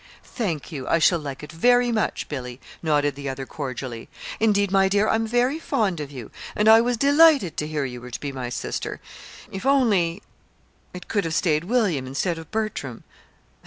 [0.23, 0.87] "Thank you.
[0.87, 4.09] I shall like it very much, Billy," nodded the other cordially.
[4.39, 8.01] "Indeed, my dear, I'm very fond of you, and I was delighted to hear you
[8.01, 8.99] were to be my sister.
[9.51, 10.23] If only
[10.91, 13.03] it could have stayed William instead of Bertram."